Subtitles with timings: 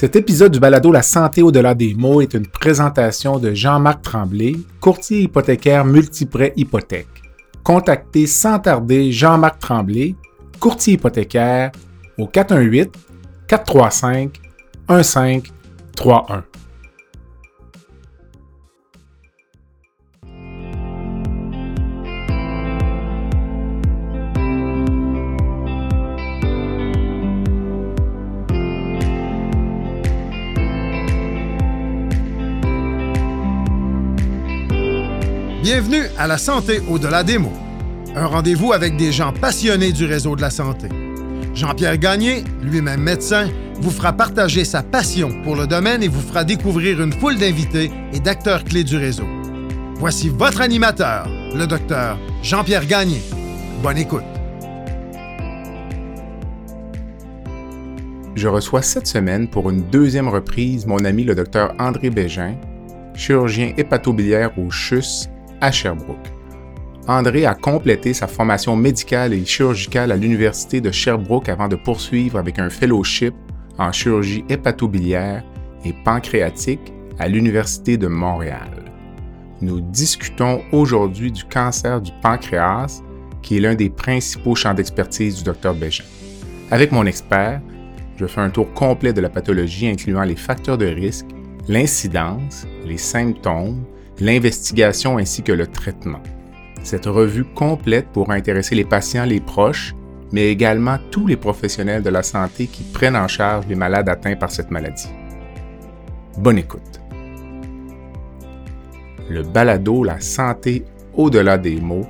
[0.00, 4.56] Cet épisode du balado La santé au-delà des mots est une présentation de Jean-Marc Tremblay,
[4.80, 7.06] courtier hypothécaire multiprêt hypothèque.
[7.62, 10.14] Contactez sans tarder Jean-Marc Tremblay,
[10.58, 11.70] courtier hypothécaire,
[12.16, 12.94] au 418
[13.46, 14.40] 435
[14.88, 16.44] 1531.
[36.20, 37.56] À La Santé au-delà des mots.
[38.14, 40.86] Un rendez-vous avec des gens passionnés du réseau de la santé.
[41.54, 43.48] Jean-Pierre Gagné, lui-même médecin,
[43.80, 47.90] vous fera partager sa passion pour le domaine et vous fera découvrir une foule d'invités
[48.12, 49.24] et d'acteurs clés du réseau.
[49.94, 53.22] Voici votre animateur, le docteur Jean-Pierre Gagné.
[53.82, 54.22] Bonne écoute.
[58.34, 62.56] Je reçois cette semaine pour une deuxième reprise mon ami le docteur André Bégin,
[63.14, 65.30] chirurgien hépatobiliaire au CHUS
[65.68, 66.32] Sherbrooke.
[67.08, 72.38] André a complété sa formation médicale et chirurgicale à l'Université de Sherbrooke avant de poursuivre
[72.38, 73.34] avec un fellowship
[73.78, 75.42] en chirurgie hépatobiliaire
[75.84, 78.92] et pancréatique à l'Université de Montréal.
[79.60, 83.02] Nous discutons aujourd'hui du cancer du pancréas,
[83.42, 86.04] qui est l'un des principaux champs d'expertise du Dr Bégin.
[86.70, 87.60] Avec mon expert,
[88.16, 91.26] je fais un tour complet de la pathologie incluant les facteurs de risque,
[91.68, 93.84] l'incidence, les symptômes,
[94.20, 96.22] l'investigation ainsi que le traitement.
[96.82, 99.94] Cette revue complète pourra intéresser les patients, les proches,
[100.32, 104.36] mais également tous les professionnels de la santé qui prennent en charge les malades atteints
[104.36, 105.10] par cette maladie.
[106.38, 107.00] Bonne écoute.
[109.28, 112.06] Le balado La santé au-delà des mots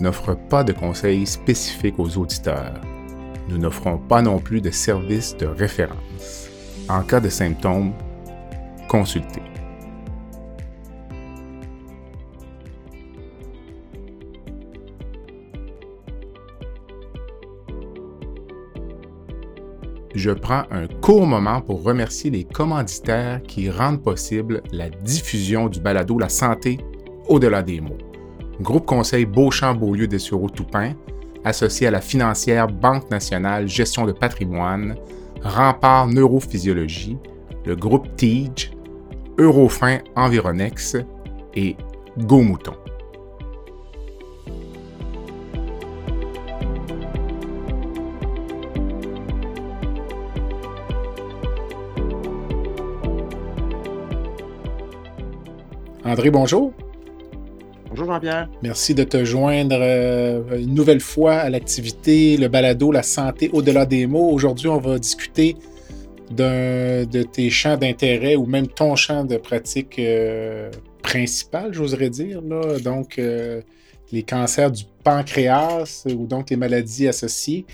[0.00, 2.80] n'offre pas de conseils spécifiques aux auditeurs.
[3.48, 6.48] Nous n'offrons pas non plus de services de référence.
[6.88, 7.92] En cas de symptômes,
[8.88, 9.53] consultez.
[20.14, 25.80] Je prends un court moment pour remercier les commanditaires qui rendent possible la diffusion du
[25.80, 26.78] balado La santé
[27.28, 27.98] au-delà des mots.
[28.60, 30.92] Groupe Conseil Beauchamp-Beaulieu des Toupin,
[31.44, 34.94] associé à la financière Banque nationale Gestion de patrimoine,
[35.42, 37.18] Rempart Neurophysiologie,
[37.66, 38.72] le groupe TIGE,
[39.38, 40.96] Eurofin Environex
[41.54, 41.76] et
[42.18, 42.74] Go Mouton.
[56.14, 56.72] André, bonjour.
[57.88, 58.48] Bonjour Jean-Pierre.
[58.62, 63.84] Merci de te joindre euh, une nouvelle fois à l'activité, le balado La santé au-delà
[63.84, 64.30] des mots.
[64.30, 65.56] Aujourd'hui, on va discuter
[66.30, 70.70] de tes champs d'intérêt ou même ton champ de pratique euh,
[71.02, 72.42] principal, j'oserais dire.
[72.42, 73.60] Donc, euh,
[74.12, 77.66] les cancers du pancréas ou donc les maladies associées.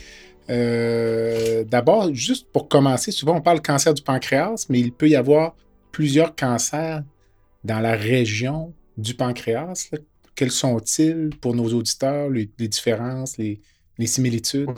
[0.49, 5.55] D'abord, juste pour commencer, souvent on parle cancer du pancréas, mais il peut y avoir
[5.93, 7.03] plusieurs cancers
[7.65, 9.91] dans la région du pancréas.
[10.35, 13.61] Quels sont-ils pour nos auditeurs, les, différences, les,
[14.07, 14.69] similitudes?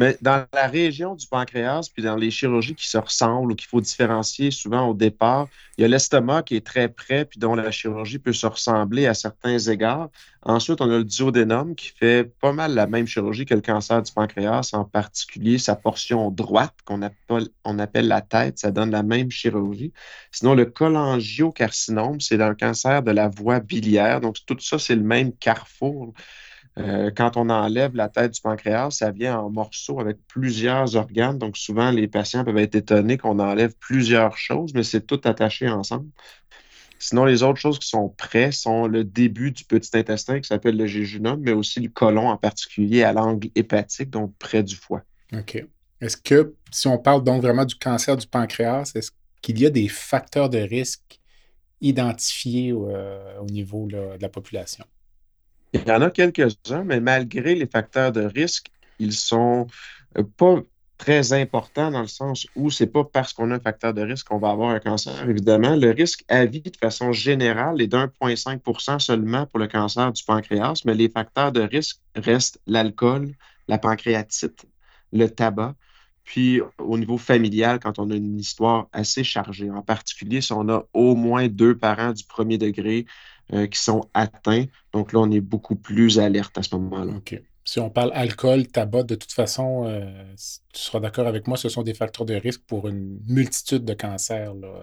[0.00, 3.68] Mais dans la région du pancréas, puis dans les chirurgies qui se ressemblent ou qu'il
[3.68, 5.46] faut différencier souvent au départ,
[5.76, 9.06] il y a l'estomac qui est très près, puis dont la chirurgie peut se ressembler
[9.06, 10.08] à certains égards.
[10.40, 14.02] Ensuite, on a le duodénum qui fait pas mal la même chirurgie que le cancer
[14.02, 18.90] du pancréas, en particulier sa portion droite qu'on appelle, on appelle la tête, ça donne
[18.90, 19.92] la même chirurgie.
[20.32, 24.22] Sinon, le cholangiocarcinome, c'est un cancer de la voie biliaire.
[24.22, 26.14] Donc, tout ça, c'est le même carrefour.
[26.80, 31.38] Euh, quand on enlève la tête du pancréas, ça vient en morceaux avec plusieurs organes.
[31.38, 35.68] Donc, souvent, les patients peuvent être étonnés qu'on enlève plusieurs choses, mais c'est tout attaché
[35.68, 36.08] ensemble.
[36.98, 40.76] Sinon, les autres choses qui sont près sont le début du petit intestin qui s'appelle
[40.76, 45.02] le jéjunum, mais aussi le côlon en particulier à l'angle hépatique, donc près du foie.
[45.32, 45.64] OK.
[46.00, 49.10] Est-ce que, si on parle donc vraiment du cancer du pancréas, est-ce
[49.42, 51.20] qu'il y a des facteurs de risque
[51.80, 54.84] identifiés euh, au niveau de la population?
[55.72, 59.66] Il y en a quelques-uns, mais malgré les facteurs de risque, ils sont
[60.18, 60.56] euh, pas
[60.98, 64.28] très importants dans le sens où c'est pas parce qu'on a un facteur de risque
[64.28, 65.28] qu'on va avoir un cancer.
[65.28, 70.22] Évidemment, le risque à vie de façon générale est d'1,5 seulement pour le cancer du
[70.22, 73.32] pancréas, mais les facteurs de risque restent l'alcool,
[73.66, 74.66] la pancréatite,
[75.12, 75.74] le tabac,
[76.24, 80.68] puis au niveau familial, quand on a une histoire assez chargée, en particulier si on
[80.68, 83.06] a au moins deux parents du premier degré
[83.52, 84.66] euh, qui sont atteints.
[84.92, 87.12] Donc là, on est beaucoup plus alerte à ce moment-là.
[87.16, 87.40] OK.
[87.64, 89.84] Si on parle alcool, tabac, de toute façon,
[90.72, 93.94] tu seras d'accord avec moi, ce sont des facteurs de risque pour une multitude de
[93.94, 94.54] cancers.
[94.54, 94.80] Là,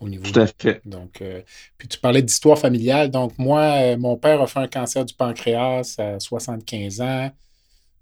[0.00, 0.24] au niveau.
[0.24, 0.80] Tout à fait.
[0.84, 1.42] Donc, euh,
[1.78, 3.10] puis tu parlais d'histoire familiale.
[3.10, 7.30] Donc, moi, euh, mon père a fait un cancer du pancréas à 75 ans.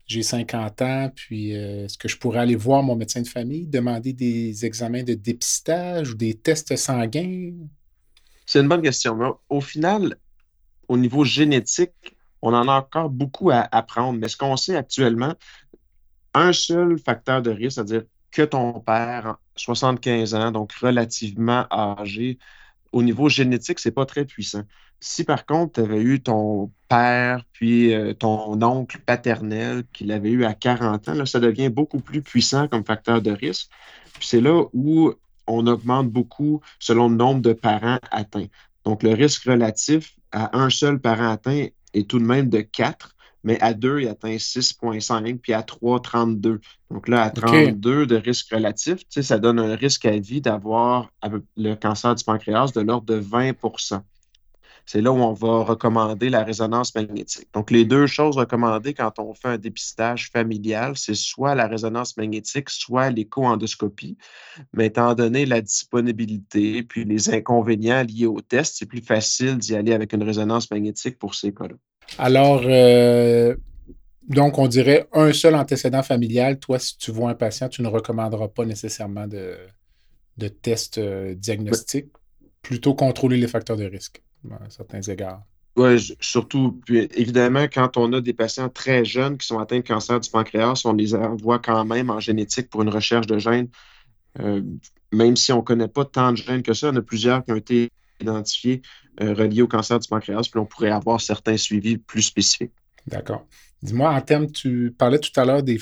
[0.06, 1.10] J'ai 50 ans.
[1.14, 5.02] Puis, euh, est-ce que je pourrais aller voir mon médecin de famille, demander des examens
[5.02, 7.52] de dépistage ou des tests sanguins?
[8.48, 9.38] C'est une bonne question.
[9.50, 10.16] au final,
[10.88, 14.18] au niveau génétique, on en a encore beaucoup à apprendre.
[14.18, 15.34] Mais ce qu'on sait actuellement,
[16.32, 22.38] un seul facteur de risque, c'est-à-dire que ton père, 75 ans, donc relativement âgé,
[22.92, 24.62] au niveau génétique, c'est pas très puissant.
[24.98, 30.30] Si par contre, tu avais eu ton père, puis euh, ton oncle paternel qui l'avait
[30.30, 33.68] eu à 40 ans, là, ça devient beaucoup plus puissant comme facteur de risque.
[34.14, 35.12] Puis c'est là où
[35.48, 38.48] on augmente beaucoup selon le nombre de parents atteints.
[38.84, 43.14] Donc, le risque relatif à un seul parent atteint est tout de même de 4
[43.44, 46.60] mais à 2, il atteint 6,5, puis à 3, 32.
[46.90, 51.10] Donc là, à 32 de risque relatif, ça donne un risque à vie d'avoir
[51.56, 53.52] le cancer du pancréas de l'ordre de 20
[54.88, 57.46] c'est là où on va recommander la résonance magnétique.
[57.52, 62.16] Donc, les deux choses recommandées quand on fait un dépistage familial, c'est soit la résonance
[62.16, 64.16] magnétique, soit l'écho-endoscopie.
[64.72, 69.76] Mais étant donné la disponibilité puis les inconvénients liés au test, c'est plus facile d'y
[69.76, 71.74] aller avec une résonance magnétique pour ces cas-là.
[72.16, 73.54] Alors, euh,
[74.26, 76.58] donc, on dirait un seul antécédent familial.
[76.60, 79.54] Toi, si tu vois un patient, tu ne recommanderas pas nécessairement de,
[80.38, 82.06] de test euh, diagnostic,
[82.62, 84.22] plutôt contrôler les facteurs de risque
[84.52, 85.42] à certains égards.
[85.76, 89.86] Oui, surtout, puis évidemment, quand on a des patients très jeunes qui sont atteints de
[89.86, 93.68] cancer du pancréas, on les envoie quand même en génétique pour une recherche de gènes.
[94.40, 94.62] Euh,
[95.12, 97.52] même si on ne connaît pas tant de gènes que ça, on a plusieurs qui
[97.52, 97.90] ont été
[98.20, 98.82] identifiés
[99.20, 102.72] euh, reliés au cancer du pancréas, puis on pourrait avoir certains suivis plus spécifiques.
[103.06, 103.46] D'accord.
[103.80, 105.78] Dis-moi, en termes, tu parlais tout à l'heure des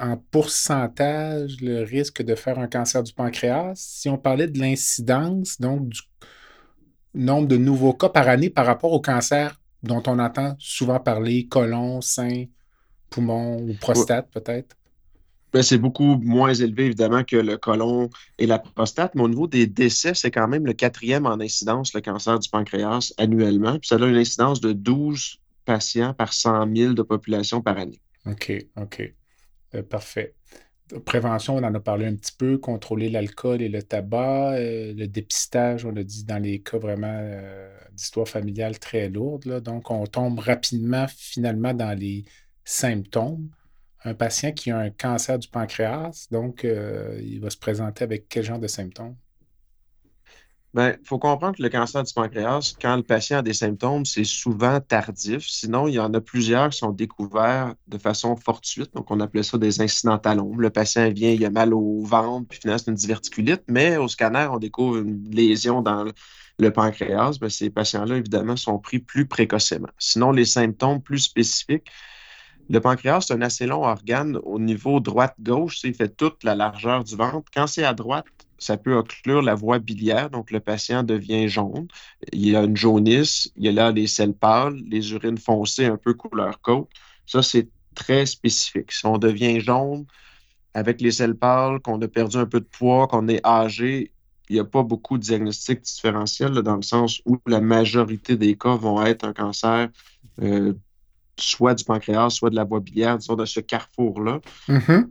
[0.00, 3.72] en pourcentage, le risque de faire un cancer du pancréas.
[3.74, 6.00] Si on parlait de l'incidence, donc du
[7.16, 11.46] nombre de nouveaux cas par année par rapport au cancer dont on entend souvent parler,
[11.46, 12.44] colon, sein,
[13.10, 14.76] poumon ou prostate peut-être?
[15.52, 19.46] Ben, c'est beaucoup moins élevé, évidemment, que le colon et la prostate, mais au niveau
[19.46, 23.78] des décès, c'est quand même le quatrième en incidence, le cancer du pancréas, annuellement.
[23.78, 28.00] Puis ça a une incidence de 12 patients par 100 000 de population par année.
[28.26, 29.14] OK, OK.
[29.74, 30.34] Euh, parfait.
[31.04, 35.08] Prévention, on en a parlé un petit peu, contrôler l'alcool et le tabac, euh, le
[35.08, 39.60] dépistage, on l'a dit dans les cas vraiment euh, d'histoire familiale très lourde.
[39.62, 42.24] Donc, on tombe rapidement finalement dans les
[42.64, 43.50] symptômes.
[44.04, 48.28] Un patient qui a un cancer du pancréas, donc euh, il va se présenter avec
[48.28, 49.16] quel genre de symptômes?
[50.76, 54.04] Il ben, faut comprendre que le cancer du pancréas, quand le patient a des symptômes,
[54.04, 55.42] c'est souvent tardif.
[55.48, 58.92] Sinon, il y en a plusieurs qui sont découverts de façon fortuite.
[58.94, 60.60] Donc, on appelait ça des incidentalomes.
[60.60, 63.62] Le patient vient, il a mal au ventre, puis finalement, c'est une diverticulite.
[63.68, 66.04] Mais au scanner, on découvre une lésion dans
[66.58, 67.38] le pancréas.
[67.40, 69.88] Ben, ces patients-là, évidemment, sont pris plus précocement.
[69.98, 71.90] Sinon, les symptômes plus spécifiques,
[72.68, 75.80] le pancréas, c'est un assez long organe au niveau droite-gauche.
[75.84, 77.50] Il fait toute la largeur du ventre.
[77.54, 78.26] Quand c'est à droite,
[78.58, 81.88] ça peut occlure la voie biliaire, donc le patient devient jaune.
[82.32, 85.86] Il y a une jaunisse, il y a là les selles pâles, les urines foncées
[85.86, 86.88] un peu couleur côte.
[87.26, 88.92] Ça, c'est très spécifique.
[88.92, 90.06] Si on devient jaune
[90.74, 94.12] avec les selles pâles, qu'on a perdu un peu de poids, qu'on est âgé,
[94.48, 98.56] il n'y a pas beaucoup de diagnostics différentiels dans le sens où la majorité des
[98.56, 99.88] cas vont être un cancer
[100.42, 100.74] euh,
[101.38, 104.40] soit du pancréas, soit de la voie biliaire, disons, de ce carrefour-là.
[104.68, 105.08] Mm-hmm.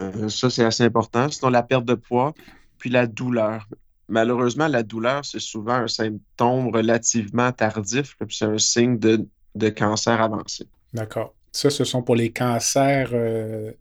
[0.00, 1.30] Euh, ça, c'est assez important.
[1.30, 2.34] Sinon, la perte de poids,
[2.78, 3.68] puis la douleur.
[4.08, 9.26] Malheureusement, la douleur, c'est souvent un symptôme relativement tardif, puis c'est un signe de,
[9.70, 10.66] cancer avancé.
[10.92, 11.34] D'accord.
[11.52, 13.72] Ça, ce sont pour les cancers euh,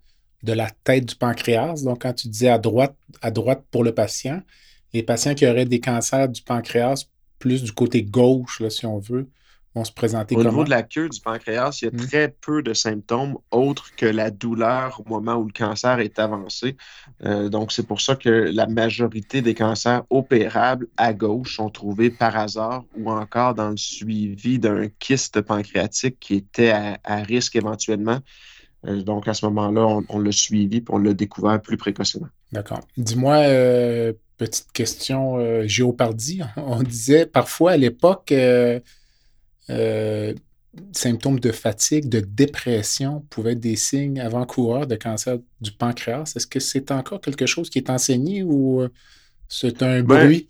[0.44, 1.84] de la tête du pancréas.
[1.84, 4.42] Donc, quand tu disais à droite, à droite pour le patient,
[4.94, 7.06] les patients qui auraient des cancers du pancréas
[7.40, 9.28] plus du côté gauche, là, si on veut,
[9.84, 12.08] se présenter Au niveau de la queue du pancréas, il y a hmm.
[12.08, 16.78] très peu de symptômes autres que la douleur au moment où le cancer est avancé.
[17.26, 22.12] Euh, donc, c'est pour ça que la majorité des cancers opérables à gauche sont trouvés
[22.12, 26.72] par hasard ou encore dans le suivi d'un kyste pancréatique qui était
[27.04, 28.20] à, risque éventuellement.
[28.86, 32.28] Euh, donc, à ce moment-là, on, l'a suivi et on l'a découvert plus précocement.
[32.52, 32.82] D'accord.
[32.98, 36.42] Dis-moi, euh, petite question géopardie.
[36.58, 38.32] On disait parfois à l'époque
[39.70, 40.34] euh,
[40.92, 46.34] symptômes de fatigue, de dépression pouvaient être des signes avant-coureurs de cancer du pancréas.
[46.36, 48.90] Est-ce que c'est encore quelque chose qui est enseigné ou euh,
[49.48, 50.48] c'est un ben, bruit?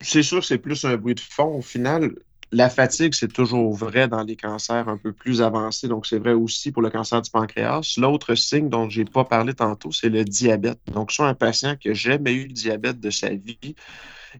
[0.00, 1.58] C'est sûr que c'est plus un bruit de fond.
[1.58, 2.12] Au final,
[2.52, 6.32] la fatigue, c'est toujours vrai dans les cancers un peu plus avancés, donc c'est vrai
[6.32, 7.94] aussi pour le cancer du pancréas.
[7.96, 10.80] L'autre signe dont je n'ai pas parlé tantôt, c'est le diabète.
[10.92, 13.76] Donc, soit un patient qui n'a jamais eu le diabète de sa vie,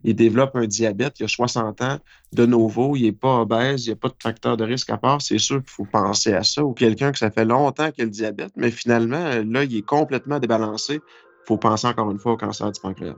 [0.03, 1.99] il développe un diabète, il a 60 ans,
[2.33, 4.97] de nouveau, il n'est pas obèse, il n'y a pas de facteur de risque à
[4.97, 6.63] part, c'est sûr qu'il faut penser à ça.
[6.63, 9.85] Ou quelqu'un que ça fait longtemps qu'il a le diabète, mais finalement, là, il est
[9.85, 10.95] complètement débalancé.
[10.95, 13.15] Il faut penser encore une fois au cancer du pancréas.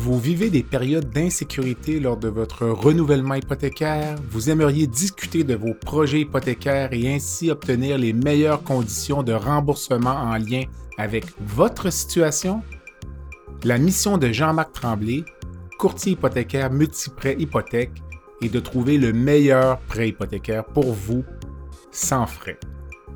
[0.00, 5.74] Vous vivez des périodes d'insécurité lors de votre renouvellement hypothécaire, vous aimeriez discuter de vos
[5.74, 10.62] projets hypothécaires et ainsi obtenir les meilleures conditions de remboursement en lien
[10.98, 12.62] avec votre situation?
[13.64, 15.24] La mission de Jean-Marc Tremblay,
[15.80, 18.00] courtier hypothécaire multiprêt hypothèque,
[18.40, 21.24] est de trouver le meilleur prêt hypothécaire pour vous
[21.90, 22.60] sans frais.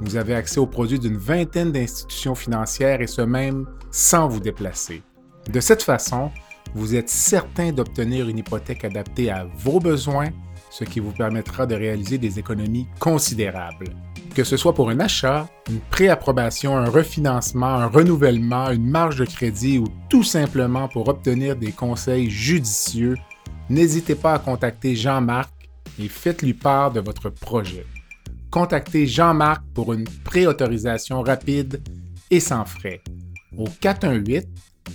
[0.00, 5.00] Vous avez accès aux produits d'une vingtaine d'institutions financières et ce même sans vous déplacer.
[5.48, 6.32] De cette façon,
[6.75, 10.31] vous êtes certain d'obtenir une hypothèque adaptée à vos besoins,
[10.71, 13.95] ce qui vous permettra de réaliser des économies considérables.
[14.35, 19.26] Que ce soit pour un achat, une préapprobation, un refinancement, un renouvellement, une marge de
[19.26, 23.17] crédit ou tout simplement pour obtenir des conseils judicieux,
[23.69, 25.50] n'hésitez pas à contacter Jean-Marc
[25.99, 27.85] et faites-lui part de votre projet.
[28.50, 31.83] Contactez Jean-Marc pour une préautorisation rapide
[32.31, 33.02] et sans frais
[33.57, 34.49] au 418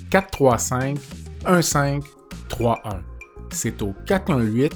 [0.09, 0.97] 435
[1.47, 3.03] 1531.
[3.49, 4.73] C'est au 418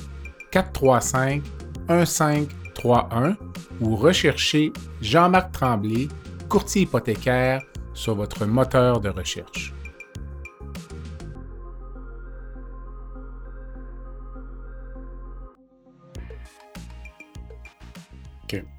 [0.52, 1.44] 435
[1.90, 3.38] 1531
[3.82, 6.08] ou recherchez Jean-Marc Tremblay,
[6.50, 7.62] courtier hypothécaire,
[7.94, 9.74] sur votre moteur de recherche.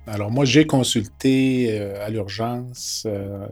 [0.07, 3.47] Alors moi, j'ai consulté euh, à l'urgence euh,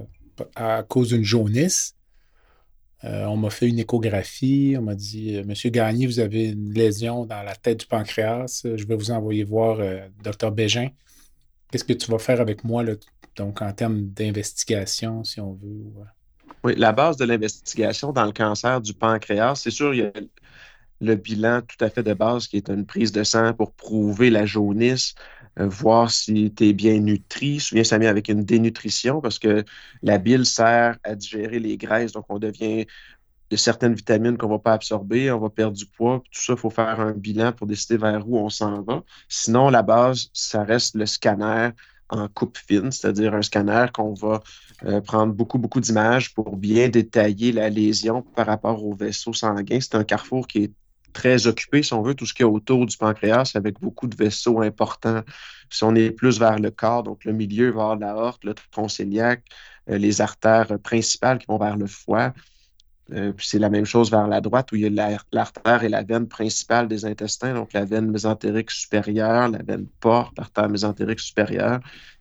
[0.55, 1.95] à cause d'une jaunisse.
[3.05, 4.75] Euh, on m'a fait une échographie.
[4.79, 8.63] On m'a dit euh, Monsieur Gagné, vous avez une lésion dans la tête du pancréas.
[8.65, 10.89] Je vais vous envoyer voir euh, Dr Bégin.
[11.71, 12.85] Qu'est-ce que tu vas faire avec moi,
[13.37, 15.85] donc en termes d'investigation, si on veut?
[16.65, 20.13] Oui, la base de l'investigation dans le cancer du pancréas, c'est sûr, il y a
[21.01, 24.31] le bilan tout à fait de base qui est une prise de sang pour prouver
[24.31, 27.61] la jaunisse, euh, voir si tu es bien nutri.
[27.61, 29.65] Souviens, ça met avec une dénutrition parce que
[30.03, 32.13] la bile sert à digérer les graisses.
[32.13, 32.87] Donc, on devient
[33.51, 36.23] de certaines vitamines qu'on ne va pas absorber, on va perdre du poids.
[36.31, 39.03] Tout ça, il faut faire un bilan pour décider vers où on s'en va.
[39.29, 41.71] Sinon, la base, ça reste le scanner
[42.11, 44.43] en coupe fine, c'est-à-dire un scanner qu'on va
[44.85, 49.79] euh, prendre beaucoup, beaucoup d'images pour bien détailler la lésion par rapport au vaisseau sanguin.
[49.81, 50.73] C'est un carrefour qui est
[51.13, 54.17] très occupé, si on veut, tout ce qui est autour du pancréas avec beaucoup de
[54.17, 55.23] vaisseaux importants.
[55.71, 58.89] Si on est plus vers le corps, donc le milieu vers la horte, le tronc
[58.89, 59.45] cœliaque,
[59.91, 62.33] euh, les artères principales qui vont vers le foie.
[63.13, 66.03] Euh, c'est la même chose vers la droite où il y a l'artère et la
[66.03, 71.81] veine principale des intestins, donc la veine mésentérique supérieure, la veine porte, l'artère mésentérique supérieure.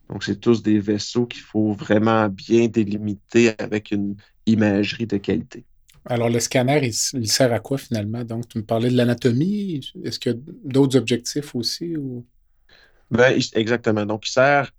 [0.10, 4.16] Donc, c'est tous des vaisseaux qu'il faut vraiment bien délimiter avec une
[4.48, 5.66] imagerie de qualité.
[6.10, 8.24] Alors, le scanner, il, sert à quoi finalement?
[8.24, 9.92] Donc, tu me parlais de l'anatomie.
[10.04, 11.96] Est-ce qu'il y a d'autres objectifs aussi?
[11.96, 12.26] Ou...
[13.12, 14.08] Ben, exactement.
[14.08, 14.72] Donc, il sert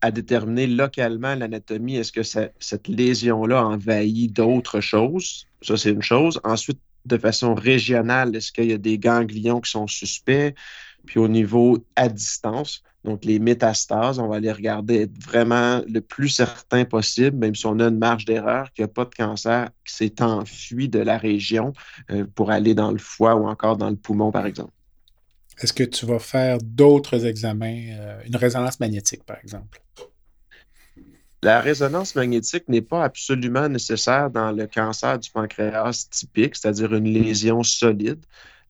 [0.00, 1.96] à déterminer localement l'anatomie.
[1.96, 5.46] Est-ce que cette lésion-là envahit d'autres choses?
[5.60, 6.40] Ça, c'est une chose.
[6.44, 10.54] Ensuite, de façon régionale, est-ce qu'il y a des ganglions qui sont suspects?
[11.04, 16.00] Puis au niveau à distance, donc les métastases, on va les regarder être vraiment le
[16.00, 19.14] plus certain possible, même si on a une marge d'erreur, qu'il n'y a pas de
[19.14, 21.72] cancer qui s'est enfui de la région
[22.10, 24.72] euh, pour aller dans le foie ou encore dans le poumon, par exemple.
[25.62, 29.80] Est-ce que tu vas faire d'autres examens, euh, une résonance magnétique, par exemple?
[31.42, 37.10] La résonance magnétique n'est pas absolument nécessaire dans le cancer du pancréas typique, c'est-à-dire une
[37.10, 38.20] lésion solide.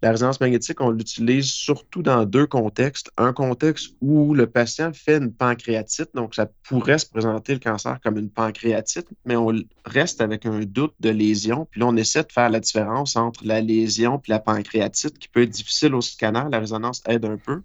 [0.03, 3.11] La résonance magnétique, on l'utilise surtout dans deux contextes.
[3.19, 7.99] Un contexte où le patient fait une pancréatite, donc ça pourrait se présenter le cancer
[8.03, 9.53] comme une pancréatite, mais on
[9.85, 11.67] reste avec un doute de lésion.
[11.71, 15.29] Puis là, on essaie de faire la différence entre la lésion et la pancréatite, qui
[15.29, 16.45] peut être difficile au scanner.
[16.51, 17.61] La résonance aide un peu.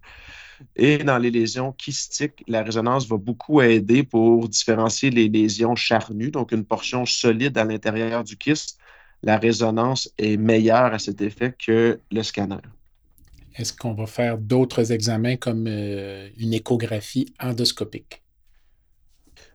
[0.75, 6.31] Et dans les lésions kystiques, la résonance va beaucoup aider pour différencier les lésions charnues,
[6.31, 8.77] donc une portion solide à l'intérieur du kyste
[9.23, 12.61] la résonance est meilleure à cet effet que le scanner.
[13.55, 18.21] Est-ce qu'on va faire d'autres examens comme euh, une échographie endoscopique?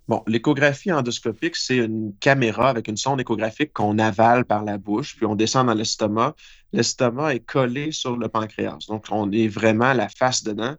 [0.09, 5.17] Bon, l'échographie endoscopique, c'est une caméra avec une sonde échographique qu'on avale par la bouche,
[5.17, 6.35] puis on descend dans l'estomac.
[6.73, 8.79] L'estomac est collé sur le pancréas.
[8.89, 10.75] Donc, on est vraiment la face dedans.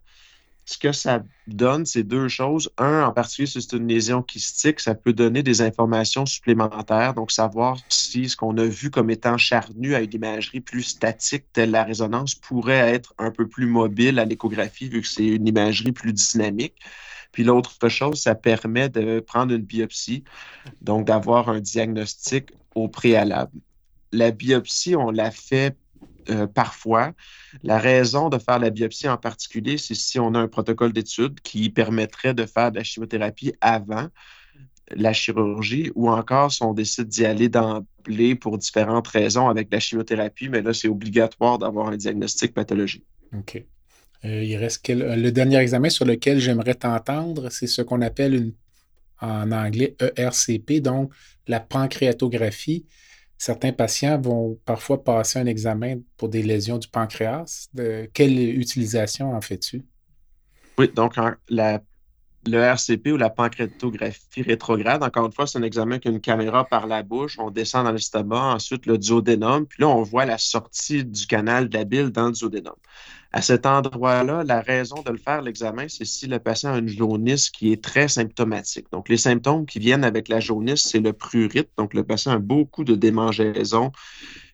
[0.65, 2.69] Ce que ça donne, c'est deux choses.
[2.77, 7.13] Un, en particulier, si c'est une lésion kystique, ça peut donner des informations supplémentaires.
[7.13, 11.45] Donc, savoir si ce qu'on a vu comme étant charnu à une imagerie plus statique,
[11.51, 15.47] telle la résonance, pourrait être un peu plus mobile à l'échographie, vu que c'est une
[15.47, 16.75] imagerie plus dynamique.
[17.31, 20.23] Puis l'autre chose, ça permet de prendre une biopsie,
[20.81, 23.59] donc d'avoir un diagnostic au préalable.
[24.11, 25.77] La biopsie, on l'a fait
[26.29, 27.13] euh, parfois.
[27.63, 31.39] La raison de faire la biopsie en particulier, c'est si on a un protocole d'étude
[31.41, 34.07] qui permettrait de faire de la chimiothérapie avant
[34.95, 39.79] la chirurgie ou encore si on décide d'y aller d'emblée pour différentes raisons avec la
[39.79, 43.05] chimiothérapie, mais là, c'est obligatoire d'avoir un diagnostic pathologique.
[43.33, 43.63] OK.
[44.23, 48.51] Euh, il reste le dernier examen sur lequel j'aimerais t'entendre, c'est ce qu'on appelle
[49.19, 51.11] en anglais ERCP, donc
[51.47, 52.85] la pancréatographie.
[53.43, 57.69] Certains patients vont parfois passer un examen pour des lésions du pancréas.
[57.73, 59.83] De quelle utilisation en fais-tu?
[60.77, 61.15] Oui, donc
[61.49, 66.65] le RCP ou la pancréatographie rétrograde, encore une fois, c'est un examen avec une caméra
[66.65, 67.39] par la bouche.
[67.39, 71.67] On descend dans l'estomac, ensuite le duodénum, puis là, on voit la sortie du canal
[71.67, 72.75] de la bile dans le duodénum.
[73.33, 76.89] À cet endroit-là, la raison de le faire, l'examen, c'est si le patient a une
[76.89, 78.87] jaunisse qui est très symptomatique.
[78.91, 81.69] Donc, les symptômes qui viennent avec la jaunisse, c'est le prurite.
[81.77, 83.93] Donc, le patient a beaucoup de démangeaisons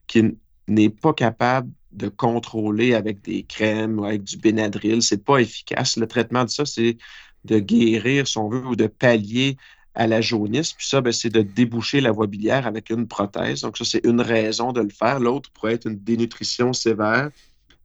[0.06, 5.02] qui n'est pas capable de contrôler avec des crèmes ou avec du Benadryl.
[5.02, 5.98] C'est pas efficace.
[5.98, 6.98] Le traitement de ça, c'est
[7.46, 9.58] de guérir, si on veut, ou de pallier
[9.96, 10.74] à la jaunisse.
[10.74, 13.62] Puis ça, ben, c'est de déboucher la voie biliaire avec une prothèse.
[13.62, 15.20] Donc, ça, c'est une raison de le faire.
[15.20, 17.32] L'autre pourrait être une dénutrition sévère.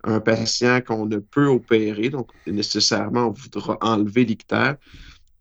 [0.05, 4.77] Un patient qu'on ne peut opérer, donc nécessairement, on voudra enlever l'ictère.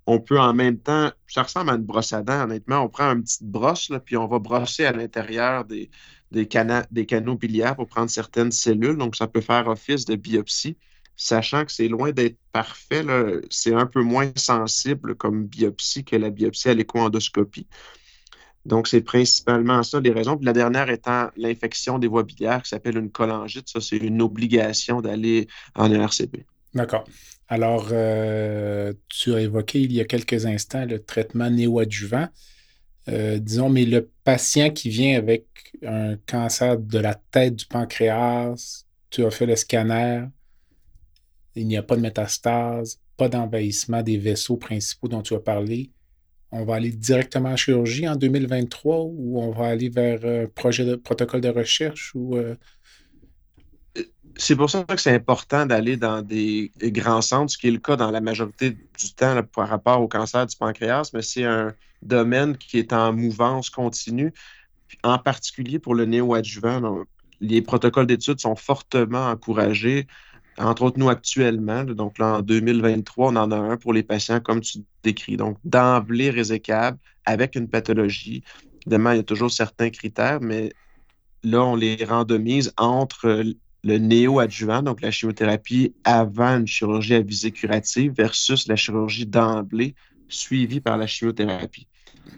[0.05, 2.81] On peut en même temps, ça ressemble à une brosse à dents, honnêtement.
[2.81, 5.89] On prend une petite brosse, là, puis on va brosser à l'intérieur des,
[6.47, 8.97] canaux biliaires pour prendre certaines cellules.
[8.97, 10.77] Donc, ça peut faire office de biopsie
[11.21, 13.05] sachant que c'est loin d'être parfait,
[13.49, 17.67] c'est un peu moins sensible comme biopsie que la biopsie à l'écho-endoscopie.
[18.65, 20.37] Donc, c'est principalement ça les raisons.
[20.37, 23.67] Puis la dernière étant l'infection des voies biliaires qui s'appelle une cholangite.
[23.67, 26.45] Ça, c'est une obligation d'aller en ERCP.
[26.73, 27.05] D'accord.
[27.47, 32.27] Alors, euh, tu as évoqué il y a quelques instants le traitement néoadjuvant.
[33.09, 35.47] Euh, disons, mais le patient qui vient avec
[35.85, 40.25] un cancer de la tête du pancréas, tu as fait le scanner,
[41.55, 45.91] il n'y a pas de métastase, pas d'envahissement des vaisseaux principaux dont tu as parlé.
[46.51, 50.85] On va aller directement en chirurgie en 2023 ou on va aller vers un projet
[50.85, 52.55] de protocole de recherche ou euh?
[54.37, 57.79] C'est pour ça que c'est important d'aller dans des grands centres, ce qui est le
[57.79, 61.73] cas dans la majorité du temps par rapport au cancer du pancréas, mais c'est un
[62.01, 64.33] domaine qui est en mouvance continue,
[65.03, 67.03] en particulier pour le néoadjuvant.
[67.41, 70.07] Les protocoles d'études sont fortement encouragés
[70.57, 74.39] entre autres, nous, actuellement, donc là, en 2023, on en a un pour les patients
[74.39, 75.37] comme tu décris.
[75.37, 78.43] Donc, d'emblée résécable avec une pathologie.
[78.81, 80.73] Évidemment, il y a toujours certains critères, mais
[81.43, 83.43] là, on les randomise entre
[83.83, 89.95] le néo-adjuvant, donc la chimiothérapie avant une chirurgie à visée curative, versus la chirurgie d'emblée
[90.27, 91.87] suivie par la chimiothérapie.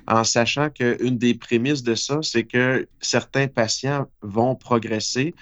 [0.07, 5.35] En sachant qu'une des prémices de ça, c'est que certains patients vont progresser,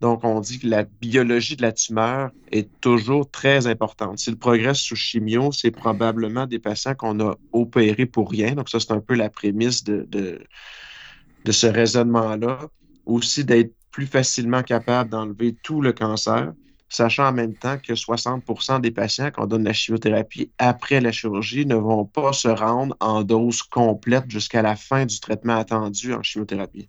[0.00, 4.18] donc, on dit que la biologie de la tumeur est toujours très importante.
[4.18, 8.54] S'il progresse sous chimio, c'est probablement des patients qu'on a opérés pour rien.
[8.54, 12.60] Donc, ça, c'est un peu la prémisse de, de, ce raisonnement-là.
[13.04, 16.54] Aussi, d'être plus facilement capable d'enlever tout le cancer,
[16.88, 21.66] sachant en même temps que 60% des patients qu'on donne la chimiothérapie après la chirurgie
[21.66, 26.22] ne vont pas se rendre en dose complète jusqu'à la fin du traitement attendu en
[26.22, 26.88] chimiothérapie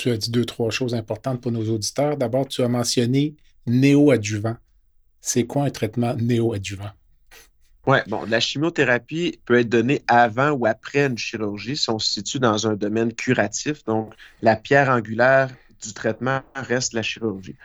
[0.00, 2.16] tu as dit deux, trois choses importantes pour nos auditeurs.
[2.16, 3.34] D'abord, tu as mentionné
[3.66, 4.56] néoadjuvant.
[5.20, 6.90] C'est quoi un traitement néoadjuvant?
[7.86, 12.14] Oui, bon, la chimiothérapie peut être donnée avant ou après une chirurgie si on se
[12.14, 13.84] situe dans un domaine curatif.
[13.84, 15.50] Donc, la pierre angulaire
[15.82, 17.56] du traitement reste la chirurgie.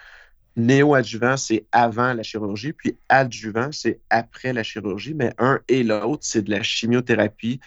[0.58, 6.24] Néoadjuvant, c'est avant la chirurgie, puis adjuvant, c'est après la chirurgie, mais un et l'autre,
[6.26, 7.62] c'est de la chimiothérapie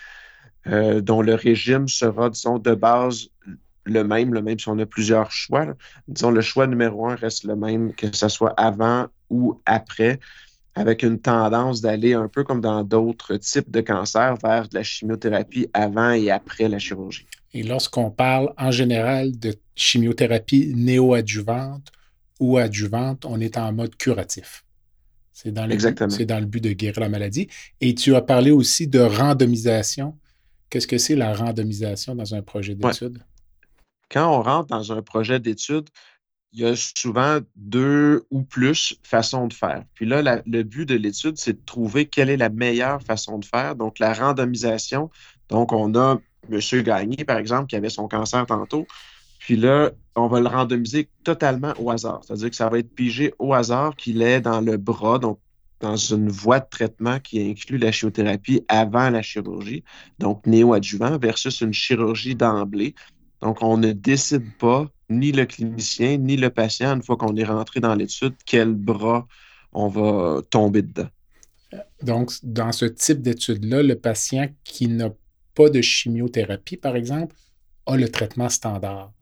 [0.66, 3.28] euh, dont le régime sera, disons, de base
[3.88, 5.66] le même, le même si on a plusieurs choix.
[6.06, 10.20] Disons, le choix numéro un reste le même, que ce soit avant ou après,
[10.74, 14.82] avec une tendance d'aller un peu comme dans d'autres types de cancers vers de la
[14.82, 17.26] chimiothérapie avant et après la chirurgie.
[17.52, 21.90] Et lorsqu'on parle en général de chimiothérapie néoadjuvante
[22.40, 24.64] ou adjuvante, on est en mode curatif.
[25.32, 27.48] C'est dans, le, dans le but de guérir la maladie.
[27.80, 30.16] Et tu as parlé aussi de randomisation.
[30.68, 33.18] Qu'est-ce que c'est la randomisation dans un projet d'étude?
[34.10, 35.88] Quand on rentre dans un projet d'étude,
[36.52, 39.84] il y a souvent deux ou plus façons de faire.
[39.94, 43.44] Puis là, le but de l'étude, c'est de trouver quelle est la meilleure façon de
[43.44, 43.76] faire.
[43.76, 45.10] Donc, la randomisation.
[45.50, 46.18] Donc, on a
[46.50, 46.82] M.
[46.82, 48.86] Gagné, par exemple, qui avait son cancer tantôt.
[49.38, 52.22] Puis là, on va le randomiser totalement au hasard.
[52.24, 55.38] C'est-à-dire que ça va être pigé au hasard qu'il est dans le bras, donc
[55.80, 59.84] dans une voie de traitement qui inclut la chimiothérapie avant la chirurgie,
[60.18, 62.94] donc néoadjuvant, versus une chirurgie d'emblée.
[63.40, 67.44] Donc, on ne décide pas, ni le clinicien, ni le patient, une fois qu'on est
[67.44, 69.26] rentré dans l'étude, quel bras
[69.72, 71.08] on va tomber dedans.
[72.02, 75.10] Donc, dans ce type d'étude-là, le patient qui n'a
[75.54, 77.36] pas de chimiothérapie, par exemple,
[77.86, 79.12] a le traitement standard.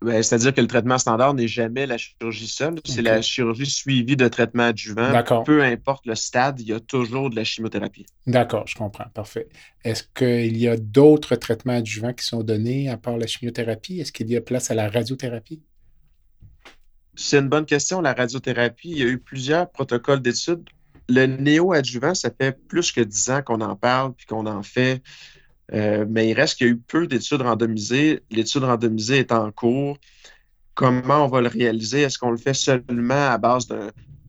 [0.00, 4.16] Ben, c'est-à-dire que le traitement standard n'est jamais la chirurgie seule, c'est la chirurgie suivie
[4.16, 5.12] de traitement adjuvant.
[5.44, 8.06] Peu importe le stade, il y a toujours de la chimiothérapie.
[8.26, 9.08] D'accord, je comprends.
[9.12, 9.48] Parfait.
[9.84, 14.00] Est-ce qu'il y a d'autres traitements adjuvants qui sont donnés à part la chimiothérapie?
[14.00, 15.60] Est-ce qu'il y a place à la radiothérapie?
[17.14, 18.00] C'est une bonne question.
[18.00, 20.64] La radiothérapie, il y a eu plusieurs protocoles d'études.
[21.08, 25.02] Le néo-adjuvant, ça fait plus que dix ans qu'on en parle puis qu'on en fait.
[25.72, 28.22] Euh, mais il reste qu'il y a eu peu d'études randomisées.
[28.30, 29.98] L'étude randomisée est en cours.
[30.74, 32.02] Comment on va le réaliser?
[32.02, 33.66] Est-ce qu'on le fait seulement à base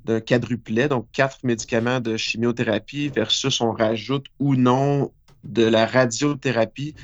[0.05, 5.11] d'un quadruplet, donc quatre médicaments de chimiothérapie versus on rajoute ou non
[5.43, 6.95] de la radiothérapie?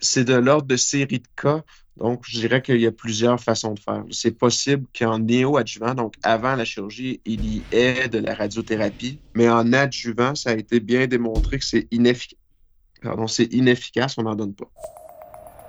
[0.00, 1.62] C'est de l'ordre de série de cas.
[1.96, 4.02] Donc, je dirais qu'il y a plusieurs façons de faire.
[4.10, 9.50] C'est possible qu'en néo-adjuvant, donc avant la chirurgie, il y ait de la radiothérapie, mais
[9.50, 12.38] en adjuvant, ça a été bien démontré que c'est inefficace
[13.02, 14.70] Pardon, c'est inefficace, on n'en donne pas.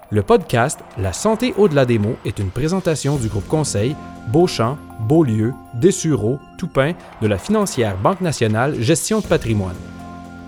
[0.09, 3.95] Le podcast La santé au-delà des mots est une présentation du groupe conseil
[4.27, 9.77] Beauchamp, Beaulieu, Dessureau, Toupin de la financière Banque nationale Gestion de patrimoine.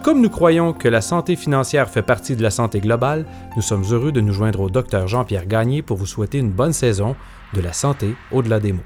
[0.03, 3.85] Comme nous croyons que la santé financière fait partie de la santé globale, nous sommes
[3.89, 7.15] heureux de nous joindre au docteur Jean-Pierre Gagné pour vous souhaiter une bonne saison
[7.53, 8.83] de la santé au-delà des mots.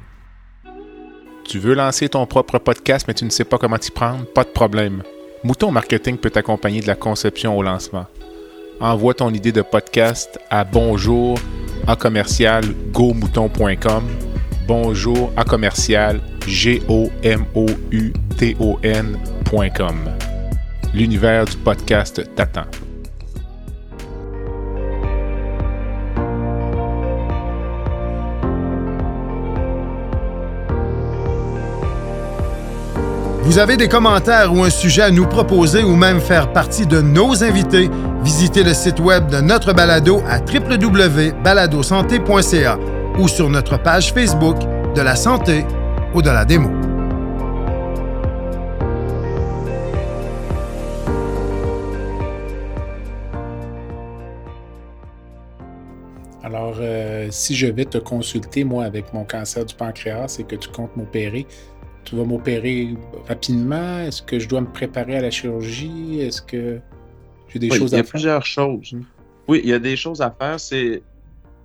[1.44, 4.26] Tu veux lancer ton propre podcast mais tu ne sais pas comment t'y prendre?
[4.26, 5.02] Pas de problème.
[5.44, 8.06] Mouton Marketing peut t'accompagner de la conception au lancement.
[8.80, 11.38] Envoie ton idée de podcast à bonjour
[11.88, 14.04] à commercial gomouton.com.
[14.68, 19.96] Bonjour à commercial g o m o u t o n.com.
[20.94, 22.66] L'univers du podcast t'attend.
[33.48, 37.00] Vous avez des commentaires ou un sujet à nous proposer ou même faire partie de
[37.00, 37.90] nos invités,
[38.22, 42.78] visitez le site web de notre balado à www.baladosanté.ca
[43.18, 44.58] ou sur notre page Facebook
[44.94, 45.64] de la santé
[46.14, 46.70] ou de la démo.
[56.44, 60.58] Alors, euh, si je vais te consulter, moi, avec mon cancer du pancréas et que
[60.58, 61.48] tu comptes m'opérer,
[62.08, 62.96] tu vas m'opérer
[63.28, 64.00] rapidement?
[64.00, 66.22] Est-ce que je dois me préparer à la chirurgie?
[66.22, 66.80] Est-ce que
[67.50, 68.04] j'ai des choses à faire?
[68.04, 68.96] Il y a plusieurs choses.
[69.50, 70.58] Oui, il y a des choses à faire.
[70.58, 71.02] C'est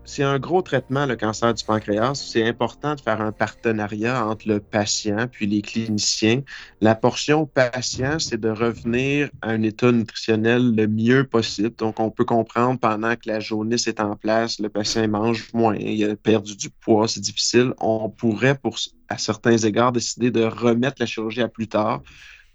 [0.05, 2.15] c'est un gros traitement, le cancer du pancréas.
[2.15, 6.43] C'est important de faire un partenariat entre le patient puis les cliniciens.
[6.81, 11.75] La portion patient, c'est de revenir à un état nutritionnel le mieux possible.
[11.77, 15.77] Donc, on peut comprendre pendant que la jaunisse est en place, le patient mange moins,
[15.77, 17.73] il a perdu du poids, c'est difficile.
[17.79, 22.03] On pourrait, pour, à certains égards, décider de remettre la chirurgie à plus tard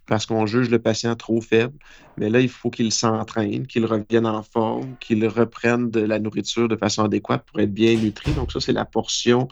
[0.08, 1.78] parce qu'on juge le patient trop faible.
[2.18, 6.68] Mais là, il faut qu'il s'entraîne, qu'il revienne en forme, qu'il reprenne de la nourriture
[6.68, 8.32] de façon adéquate pour être bien nutri.
[8.34, 9.48] Donc, ça, c'est la portion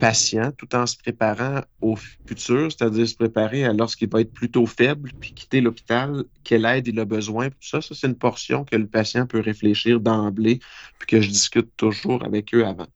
[0.00, 4.66] patient, tout en se préparant au futur, c'est-à-dire se préparer à lorsqu'il va être plutôt
[4.66, 7.50] faible, puis quitter l'hôpital, quelle aide il a besoin.
[7.50, 10.60] Tout ça, ça, c'est une portion que le patient peut réfléchir d'emblée,
[10.98, 12.86] puis que je discute toujours avec eux avant.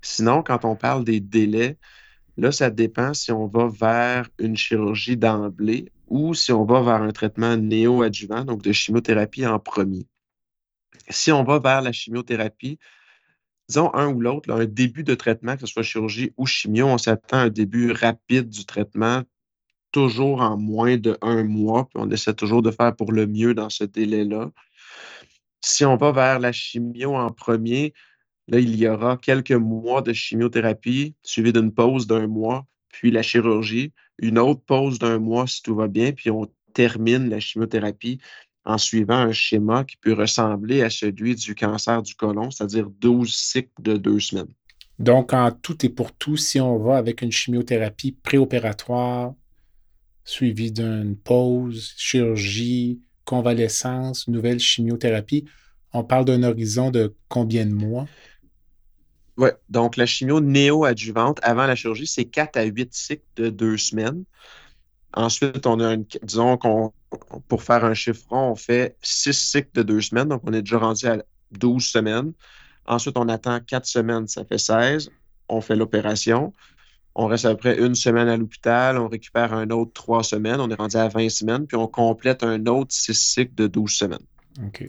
[0.00, 1.76] Sinon, quand on parle des délais,
[2.38, 7.02] Là, ça dépend si on va vers une chirurgie d'emblée ou si on va vers
[7.02, 10.06] un traitement néo-adjuvant, donc de chimiothérapie en premier.
[11.08, 12.78] Si on va vers la chimiothérapie,
[13.68, 16.98] disons un ou l'autre, un début de traitement, que ce soit chirurgie ou chimio, on
[16.98, 19.22] s'attend à un début rapide du traitement,
[19.92, 23.54] toujours en moins de un mois, puis on essaie toujours de faire pour le mieux
[23.54, 24.50] dans ce délai-là.
[25.60, 27.94] Si on va vers la chimio en premier,
[28.48, 32.66] Là, il y aura quelques mois de chimiothérapie suivi d'une pause d'un mois,
[32.98, 37.28] puis la chirurgie, une autre pause d'un mois si tout va bien, puis on termine
[37.28, 38.18] la chimiothérapie
[38.64, 43.32] en suivant un schéma qui peut ressembler à celui du cancer du côlon, c'est-à-dire 12
[43.32, 44.52] cycles de deux semaines.
[44.98, 49.32] Donc, en tout et pour tout, si on va avec une chimiothérapie préopératoire
[50.24, 55.44] suivie d'une pause, chirurgie, convalescence, nouvelle chimiothérapie,
[55.92, 58.08] on parle d'un horizon de combien de mois?
[59.38, 63.76] Oui, donc la chimio néo-adjuvante avant la chirurgie, c'est 4 à 8 cycles de deux
[63.76, 64.24] semaines.
[65.14, 66.92] Ensuite, on a une, disons qu'on,
[67.46, 70.78] pour faire un chiffron, on fait 6 cycles de deux semaines, donc on est déjà
[70.78, 71.22] rendu à
[71.52, 72.32] 12 semaines.
[72.86, 75.10] Ensuite, on attend 4 semaines, ça fait 16.
[75.48, 76.52] On fait l'opération.
[77.14, 80.74] On reste après une semaine à l'hôpital, on récupère un autre trois semaines, on est
[80.74, 84.26] rendu à 20 semaines, puis on complète un autre six cycles de 12 semaines.
[84.64, 84.88] OK.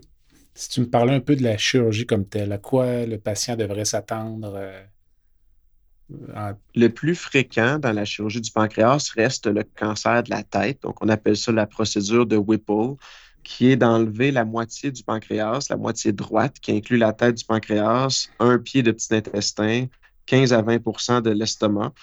[0.60, 3.56] Si tu me parlais un peu de la chirurgie comme telle, à quoi le patient
[3.56, 4.56] devrait s'attendre?
[4.58, 10.82] Euh, le plus fréquent dans la chirurgie du pancréas reste le cancer de la tête.
[10.82, 12.96] Donc, on appelle ça la procédure de Whipple,
[13.42, 17.46] qui est d'enlever la moitié du pancréas, la moitié droite, qui inclut la tête du
[17.46, 19.86] pancréas, un pied de petit intestin,
[20.26, 21.94] 15 à 20% de l'estomac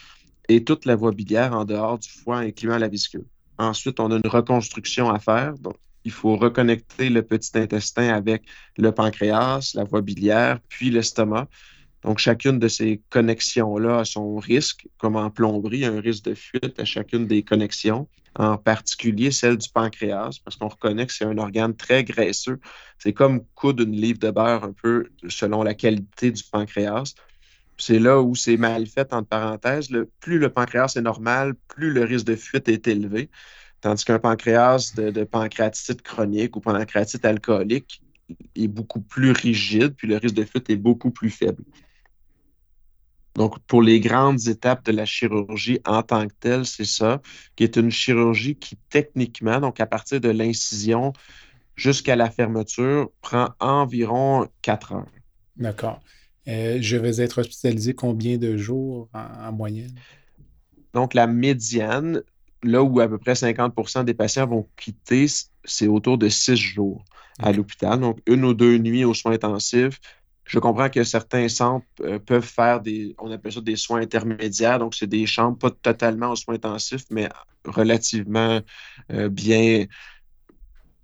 [0.49, 3.27] et toute la voie biliaire en dehors du foie, incluant la viscule.
[3.59, 5.59] Ensuite, on a une reconstruction à faire.
[5.59, 8.45] Donc, il faut reconnecter le petit intestin avec
[8.79, 11.49] le pancréas, la voie biliaire, puis l'estomac.
[12.03, 16.79] Donc, chacune de ces connexions-là a son risque, comme en plomberie, un risque de fuite
[16.79, 21.38] à chacune des connexions, en particulier celle du pancréas, parce qu'on reconnaît que c'est un
[21.38, 22.61] organe très graisseux.
[22.99, 27.14] C'est comme coudre une livre de beurre un peu selon la qualité du pancréas.
[27.79, 29.88] C'est là où c'est mal fait, entre parenthèses.
[30.21, 33.29] plus le pancréas est normal, plus le risque de fuite est élevé.
[33.87, 38.03] Tandis qu'un pancréas de, pancréatite chronique ou pancréatite alcoolique
[38.57, 41.62] est beaucoup plus rigide, puis le risque de fuite est beaucoup plus faible.
[43.37, 47.22] Donc, pour les grandes étapes de la chirurgie en tant que telle, c'est ça,
[47.55, 51.12] qui est une chirurgie qui, techniquement, donc à partir de l'incision
[51.77, 55.12] jusqu'à la fermeture, prend environ quatre heures.
[55.55, 56.01] D'accord.
[56.49, 59.94] Euh, je vais être hospitalisé combien de jours en, moyenne?
[60.92, 62.25] Donc, la médiane,
[62.66, 65.26] là où à peu près 50 des patients vont quitter,
[65.64, 67.05] c'est autour de six jours
[67.38, 68.00] à l'hôpital.
[68.00, 70.00] Donc, une ou deux nuits aux soins intensifs.
[70.44, 74.79] Je comprends que certains centres euh, peuvent faire des, on appelle ça des soins intermédiaires.
[74.79, 77.29] Donc, c'est des chambres pas totalement aux soins intensifs, mais
[77.64, 78.61] relativement
[79.12, 79.87] euh, bien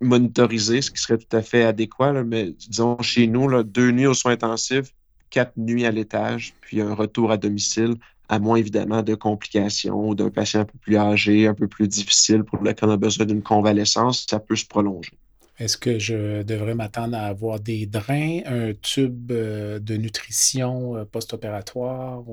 [0.00, 2.12] monitorisées, ce qui serait tout à fait adéquat.
[2.24, 4.92] mais disons, chez nous, là, deux nuits aux soins intensifs,
[5.30, 7.96] quatre nuits à l'étage, puis un retour à domicile,
[8.28, 11.88] à moins évidemment de complications ou d'un patient un peu plus âgé, un peu plus
[11.88, 15.12] difficile pour lequel on a besoin d'une convalescence, ça peut se prolonger.
[15.58, 21.04] Est-ce que je devrais m'attendre à avoir des drains, un tube euh, de nutrition euh,
[21.04, 22.24] post-opératoire?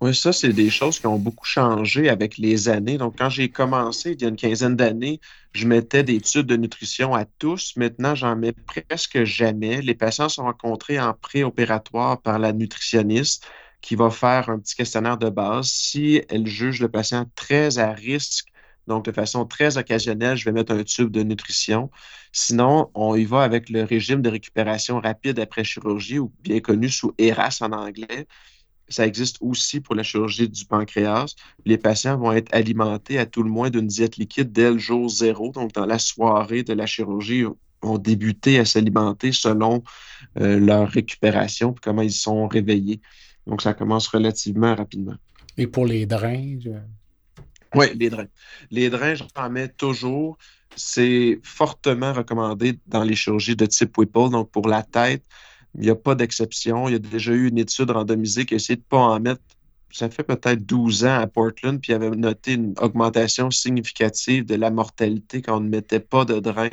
[0.00, 2.98] Oui, ça, c'est des choses qui ont beaucoup changé avec les années.
[2.98, 5.20] Donc, quand j'ai commencé il y a une quinzaine d'années,
[5.52, 7.74] je mettais des tubes de nutrition à tous.
[7.76, 9.80] Maintenant, j'en mets presque jamais.
[9.80, 13.46] Les patients sont rencontrés en préopératoire par la nutritionniste
[13.82, 15.68] qui va faire un petit questionnaire de base.
[15.68, 18.48] Si elle juge le patient très à risque,
[18.86, 21.90] donc de façon très occasionnelle, je vais mettre un tube de nutrition.
[22.32, 26.88] Sinon, on y va avec le régime de récupération rapide après chirurgie, ou bien connu
[26.88, 28.26] sous ERAS en anglais
[28.92, 31.34] ça existe aussi pour la chirurgie du pancréas.
[31.64, 35.08] Les patients vont être alimentés à tout le moins d'une diète liquide dès le jour
[35.08, 37.44] zéro, donc dans la soirée de la chirurgie,
[37.82, 39.82] vont débuter à s'alimenter selon
[40.38, 43.00] euh, leur récupération et comment ils sont réveillés.
[43.46, 45.16] Donc, ça commence relativement rapidement.
[45.56, 46.58] Et pour les drains?
[47.74, 48.28] Oui, les drains.
[48.70, 50.38] Les drains, j'en mets toujours.
[50.76, 55.22] C'est fortement recommandé dans les chirurgies de type Whipple, donc pour la tête,
[55.74, 56.88] il n'y a pas d'exception.
[56.88, 59.20] Il y a déjà eu une étude randomisée qui a essayé de ne pas en
[59.20, 59.42] mettre.
[59.90, 64.54] Ça fait peut-être 12 ans à Portland, puis il avait noté une augmentation significative de
[64.54, 66.70] la mortalité quand on ne mettait pas de drain.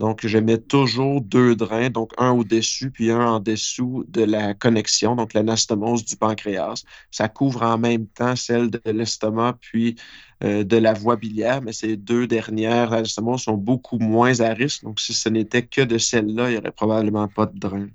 [0.00, 4.54] Donc, je mets toujours deux drains, donc un au-dessus, puis un en dessous de la
[4.54, 6.84] connexion, donc l'anastomose du pancréas.
[7.10, 9.96] Ça couvre en même temps celle de l'estomac, puis
[10.42, 14.84] euh, de la voie biliaire, mais ces deux dernières anastomoses sont beaucoup moins à risque.
[14.84, 17.88] Donc, si ce n'était que de celle-là, il n'y aurait probablement pas de drain.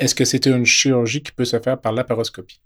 [0.00, 2.60] Est-ce que c'est une chirurgie qui peut se faire par laparoscopie?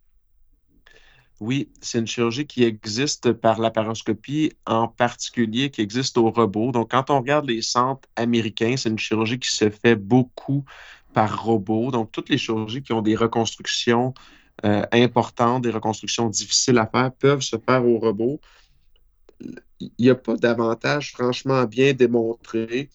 [1.41, 6.71] Oui, c'est une chirurgie qui existe par laparoscopie, en particulier qui existe au robot.
[6.73, 10.65] Donc, quand on regarde les centres américains, c'est une chirurgie qui se fait beaucoup
[11.15, 11.91] par robot.
[11.91, 14.15] Donc, toutes les chirurgies qui ont des reconstructions
[14.65, 18.41] euh, importantes, des reconstructions difficiles à faire, peuvent se faire au robot.
[19.81, 22.89] Il n'y a pas d'avantage franchement bien démontré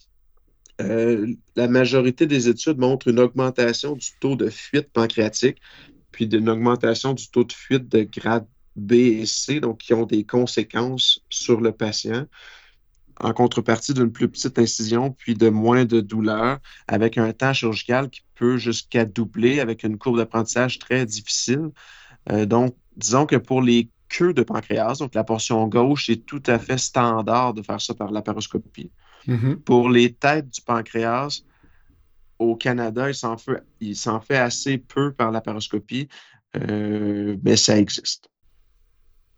[0.79, 5.57] euh, la majorité des études montrent une augmentation du taux de fuite pancréatique,
[6.17, 10.07] puis une augmentation du taux de fuite de grade B et C, donc qui ont
[10.07, 12.25] des conséquences sur le patient,
[13.19, 18.09] en contrepartie d'une plus petite incision, puis de moins de douleur, avec un temps chirurgical
[18.09, 21.69] qui peut jusqu'à doubler, avec une courbe d'apprentissage très difficile.
[22.31, 26.41] Euh, donc, disons que pour les queues de pancréas, donc la portion gauche, c'est tout
[26.47, 28.89] à fait standard de faire ça par laparoscopie.
[29.27, 29.57] Mm-hmm.
[29.57, 31.43] Pour les têtes du pancréas,
[32.39, 33.63] au Canada, il s'en fait,
[34.27, 36.07] fait, assez peu par la paroscopie,
[36.53, 38.29] mais ça existe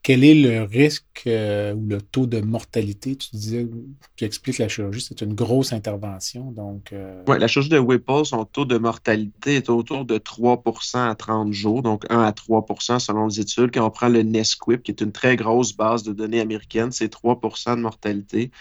[0.02, 3.16] quel est le risque euh, ou le taux de mortalité?
[3.16, 3.68] Tu disais,
[4.16, 6.52] tu expliques la chirurgie, c'est une grosse intervention.
[6.52, 11.10] Donc, euh, Oui, la chirurgie de Whipple, son taux de mortalité est autour de 3%
[11.10, 13.72] à 30 jours, donc 1 à 3% selon les études.
[13.74, 17.14] Quand on prend le NESQUIP, qui est une très grosse base de données américaine, c'est
[17.14, 18.52] 3% de mortalité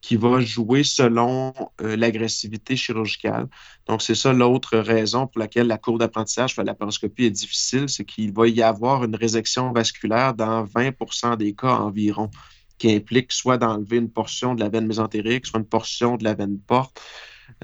[0.00, 3.48] qui va jouer selon euh, l'agressivité chirurgicale.
[3.86, 7.88] Donc, c'est ça l'autre raison pour laquelle la courbe d'apprentissage pour la laparoscopie est difficile,
[7.88, 12.30] c'est qu'il va y avoir une résection vasculaire dans 20% des cas environ,
[12.78, 16.34] qui implique soit d'enlever une portion de la veine mésentérique, soit une portion de la
[16.34, 17.00] veine porte,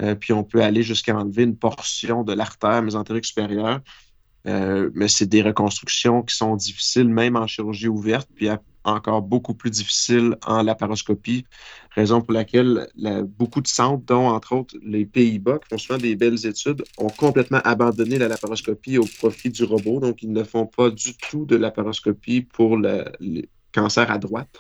[0.01, 3.81] euh, puis on peut aller jusqu'à enlever une portion de l'artère mésentérique supérieure.
[4.47, 8.29] Euh, mais c'est des reconstructions qui sont difficiles, même en chirurgie ouverte.
[8.35, 8.49] Puis
[8.85, 11.45] encore beaucoup plus difficile en laparoscopie,
[11.93, 12.89] raison pour laquelle
[13.39, 17.09] beaucoup de centres, dont entre autres les Pays-Bas, qui font souvent des belles études, ont
[17.09, 20.01] complètement abandonné la laparoscopie au profit du robot.
[20.01, 23.05] Donc, ils ne font pas du tout de laparoscopie pour le,
[23.73, 24.59] cancer à droite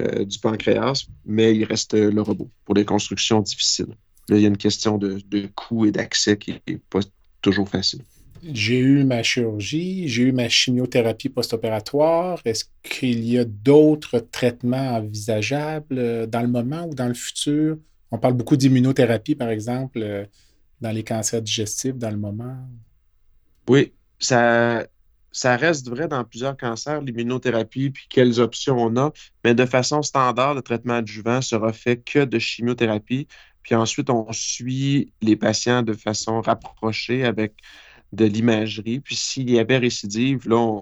[0.00, 3.96] euh, du pancréas, mais il reste le robot pour des constructions difficiles.
[4.28, 7.00] Là, il y a une question de, de coût et d'accès qui n'est pas
[7.40, 8.02] toujours facile
[8.42, 12.40] j'ai eu ma chirurgie, j'ai eu ma chimiothérapie post-opératoire.
[12.44, 17.78] Est-ce qu'il y a d'autres traitements envisageables euh, dans le moment ou dans le futur?
[18.10, 20.24] On parle beaucoup d'immunothérapie, par exemple, euh,
[20.80, 22.56] dans les cancers digestifs, dans le moment.
[23.68, 24.86] Oui, ça,
[25.30, 29.12] ça reste vrai dans plusieurs cancers, l'immunothérapie, puis quelles options on a.
[29.44, 33.28] Mais de façon standard, le traitement adjuvant sera fait que de chimiothérapie.
[33.62, 37.54] Puis ensuite, on suit les patients de façon rapprochée avec
[38.12, 39.00] de l'imagerie.
[39.00, 40.80] Puis s'il y avait récidive, là,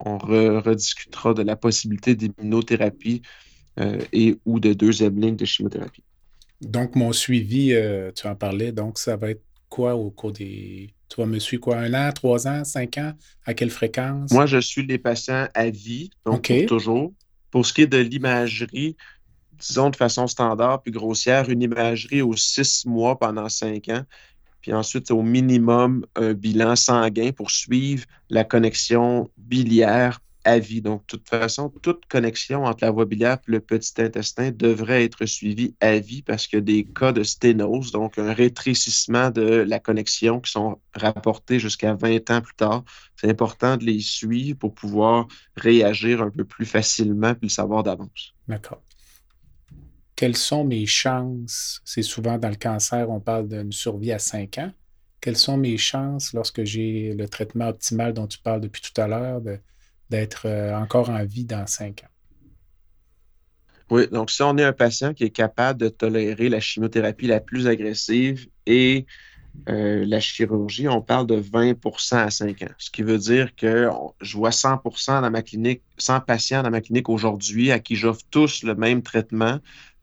[0.00, 3.22] on, rediscutera de la possibilité d'immunothérapie
[3.78, 6.02] euh, et ou de deuxième ligne de chimiothérapie.
[6.60, 10.90] Donc, mon suivi, euh, tu en parlais, donc ça va être quoi au cours des...
[11.08, 13.12] Tu vas me suivre quoi, un an, trois ans, cinq ans?
[13.44, 14.30] À quelle fréquence?
[14.30, 17.12] Moi, je suis les patients à vie, donc toujours.
[17.50, 18.96] Pour ce qui est de l'imagerie,
[19.58, 24.04] disons de façon standard puis grossière, une imagerie aux six mois pendant cinq ans.
[24.60, 30.80] Puis ensuite, au minimum, un bilan sanguin pour suivre la connexion biliaire à vie.
[30.80, 35.04] Donc, de toute façon, toute connexion entre la voie biliaire et le petit intestin devrait
[35.04, 39.78] être suivie à vie parce que des cas de sténose, donc un rétrécissement de la
[39.78, 42.84] connexion qui sont rapportés jusqu'à 20 ans plus tard,
[43.16, 47.82] c'est important de les suivre pour pouvoir réagir un peu plus facilement puis le savoir
[47.82, 48.34] d'avance.
[48.48, 48.82] D'accord
[50.20, 51.80] quelles sont mes chances?
[51.86, 54.70] C'est souvent dans le cancer, on parle d'une survie à 5 ans.
[55.18, 59.08] Quelles sont mes chances lorsque j'ai le traitement optimal dont tu parles depuis tout à
[59.08, 59.40] l'heure
[60.10, 62.10] d'être euh, encore en vie dans 5 ans?
[63.88, 67.40] Oui, donc si on est un patient qui est capable de tolérer la chimiothérapie la
[67.40, 69.06] plus agressive et
[69.70, 72.74] euh, la chirurgie, on parle de 20% à 5 ans.
[72.76, 73.88] Ce qui veut dire que
[74.20, 78.22] je vois 100% dans ma clinique, 100 patients dans ma clinique aujourd'hui à qui j'offre
[78.30, 79.58] tous le même traitement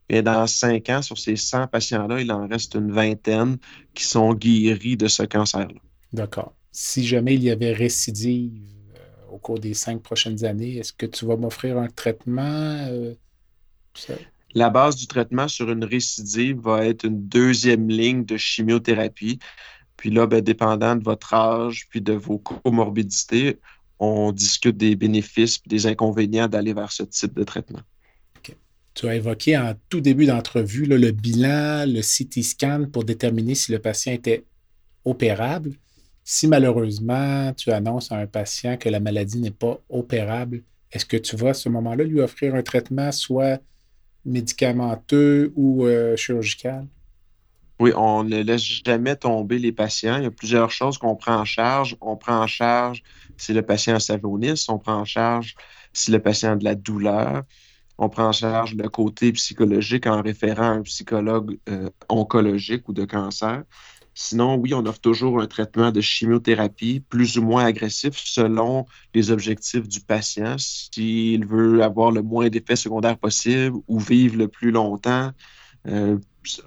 [0.08, 3.58] et dans cinq ans, sur ces 100 patients-là, il en reste une vingtaine
[3.94, 5.80] qui sont guéris de ce cancer-là.
[6.12, 6.54] D'accord.
[6.72, 8.62] Si jamais il y avait récidive
[8.96, 12.86] euh, au cours des cinq prochaines années, est-ce que tu vas m'offrir un traitement?
[12.88, 13.14] Euh,
[14.54, 19.38] La base du traitement sur une récidive va être une deuxième ligne de chimiothérapie.
[19.96, 23.58] Puis là, ben, dépendant de votre âge puis de vos comorbidités,
[23.98, 27.80] on discute des bénéfices et des inconvénients d'aller vers ce type de traitement.
[28.98, 33.70] Tu as évoqué en tout début d'entrevue le bilan, le CT scan pour déterminer si
[33.70, 34.44] le patient était
[35.04, 35.70] opérable.
[36.24, 41.16] Si malheureusement tu annonces à un patient que la maladie n'est pas opérable, est-ce que
[41.16, 43.62] tu vas à ce moment-là lui offrir un traitement soit
[44.24, 46.84] médicamenteux ou euh, chirurgical?
[47.78, 50.16] Oui, on ne laisse jamais tomber les patients.
[50.16, 51.96] Il y a plusieurs choses qu'on prend en charge.
[52.00, 53.04] On prend en charge
[53.36, 55.54] si le patient a on prend en charge
[55.92, 57.44] si le patient a de la douleur,
[57.98, 62.92] on prend en charge le côté psychologique en référant à un psychologue euh, oncologique ou
[62.92, 63.64] de cancer.
[64.14, 69.30] Sinon, oui, on offre toujours un traitement de chimiothérapie plus ou moins agressif selon les
[69.30, 70.56] objectifs du patient.
[70.58, 75.30] S'il veut avoir le moins d'effets secondaires possible ou vivre le plus longtemps,
[75.88, 76.18] euh,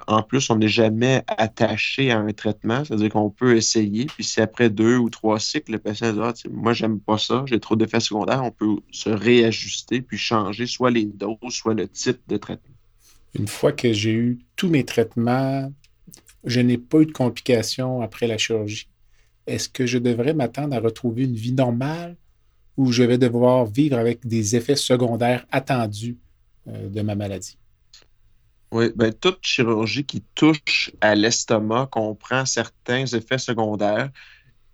[0.08, 4.42] en plus, on n'est jamais attaché à un traitement, c'est-à-dire qu'on peut essayer, puis si
[4.42, 7.76] après deux ou trois cycles, le patient dit ah, Moi, j'aime pas ça, j'ai trop
[7.76, 12.38] d'effets secondaires, on peut se réajuster puis changer soit les doses, soit le type de
[12.38, 12.76] traitement.
[13.34, 15.72] Une fois que j'ai eu tous mes traitements,
[16.44, 18.90] je n'ai pas eu de complications après la chirurgie.
[19.48, 22.18] Est-ce que je devrais m'attendre à retrouver une vie normale
[22.78, 26.18] ou je vais devoir vivre avec des effets secondaires attendus
[26.68, 27.58] euh, de ma maladie?
[28.72, 34.10] Oui, bien, toute chirurgie qui touche à l'estomac comprend certains effets secondaires.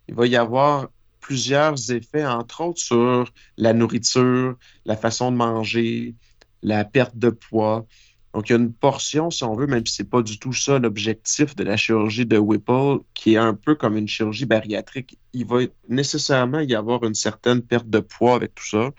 [0.07, 0.89] Il va y avoir
[1.21, 6.15] plusieurs effets, entre autres sur la nourriture, la façon de manger,
[6.63, 7.87] la perte de poids.
[8.33, 10.39] Donc, il y a une portion, si on veut, même si ce n'est pas du
[10.39, 14.45] tout ça l'objectif de la chirurgie de Whipple, qui est un peu comme une chirurgie
[14.45, 15.17] bariatrique.
[15.33, 18.91] Il va nécessairement y avoir une certaine perte de poids avec tout ça.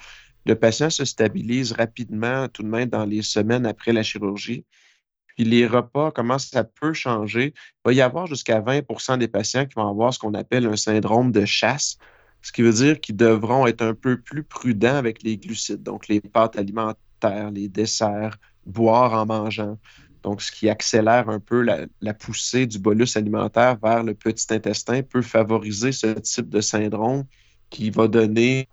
[0.47, 4.65] Le patient se stabilise rapidement, tout de même, dans les semaines après la chirurgie.
[5.39, 7.55] Puis les repas, comment ça peut changer?
[7.55, 10.75] Il va y avoir jusqu'à 20 des patients qui vont avoir ce qu'on appelle un
[10.75, 11.97] syndrome de chasse,
[12.43, 16.09] ce qui veut dire qu'ils devront être un peu plus prudents avec les glucides, donc
[16.09, 18.37] les pâtes alimentaires, les desserts,
[18.67, 19.79] boire en mangeant.
[20.25, 25.03] Donc, ce qui accélère un peu la, poussée du bolus alimentaire vers le petit intestin
[25.03, 27.23] peut favoriser ce type de syndrome
[27.71, 28.69] qui va donner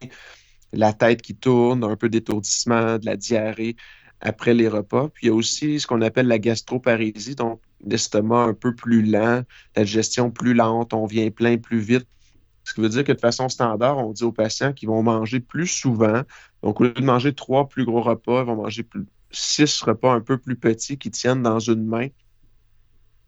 [0.73, 3.75] la tête qui tourne, un peu d'étourdissement, de la diarrhée
[4.21, 5.09] après les repas.
[5.09, 9.03] Puis il y a aussi ce qu'on appelle la gastroparésie, donc l'estomac un peu plus
[9.03, 9.43] lent,
[9.75, 12.07] la digestion plus lente, on vient plein plus vite.
[12.63, 15.39] Ce qui veut dire que de façon standard, on dit aux patients qu'ils vont manger
[15.39, 16.23] plus souvent.
[16.63, 20.11] Donc, au lieu de manger trois plus gros repas, ils vont manger plus, six repas
[20.13, 22.07] un peu plus petits qui tiennent dans une main.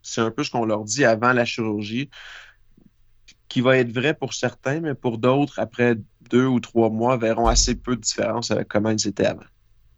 [0.02, 2.10] C'est un peu ce qu'on leur dit avant la chirurgie,
[3.48, 5.96] qui va être vrai pour certains, mais pour d'autres, après
[6.30, 9.46] deux ou trois mois, verront assez peu de différence avec comment ils étaient avant.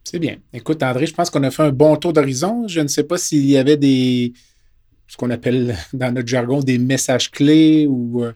[0.04, 0.36] C'est bien.
[0.52, 2.66] Écoute, André, je pense qu'on a fait un bon tour d'horizon.
[2.66, 4.32] Je ne sais pas s'il y avait des,
[5.06, 8.32] ce qu'on appelle dans notre jargon, des messages clés ou euh,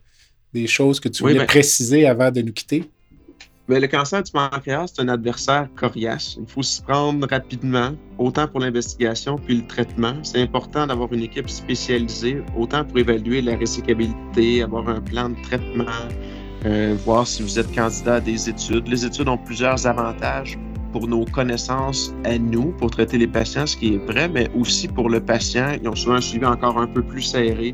[0.53, 2.85] des choses que tu voulais ben préciser avant de nous quitter.
[3.67, 6.37] Mais le cancer du pancréas, c'est un adversaire coriace.
[6.39, 10.15] Il faut s'y prendre rapidement, autant pour l'investigation puis le traitement.
[10.23, 15.41] C'est important d'avoir une équipe spécialisée, autant pour évaluer la résécabilité, avoir un plan de
[15.45, 15.87] traitement,
[16.67, 18.87] euh, voir si vous êtes candidat à des études.
[18.87, 20.59] Les études ont plusieurs avantages
[20.95, 24.86] pour nos connaissances à nous, pour traiter les patients, ce qui est vrai, mais aussi
[24.86, 25.72] pour le patient.
[25.82, 27.72] Ils ont souvent un suivi encore un peu plus serré.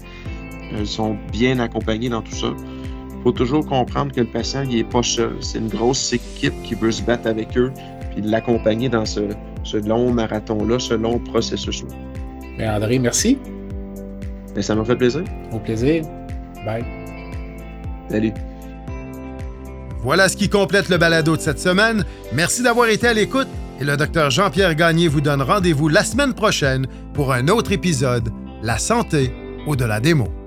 [0.72, 2.54] Ils sont bien accompagnés dans tout ça.
[2.56, 5.36] Il faut toujours comprendre que le patient n'est pas seul.
[5.40, 7.70] C'est une grosse équipe qui veut se battre avec eux
[8.12, 9.20] puis l'accompagner dans ce,
[9.86, 11.94] long marathon-là, ce long processus-là.
[12.56, 13.36] Ben, André, merci.
[14.54, 15.24] Ben, ça m'a fait plaisir.
[15.52, 16.04] Au plaisir.
[16.64, 16.86] Bye.
[18.08, 18.32] Salut.
[20.02, 22.04] Voilà ce qui complète le balado de cette semaine.
[22.32, 23.48] Merci d'avoir été à l'écoute
[23.80, 28.30] et le docteur Jean-Pierre Gagné vous donne rendez-vous la semaine prochaine pour un autre épisode
[28.62, 29.32] La santé
[29.66, 30.39] au-delà des mots.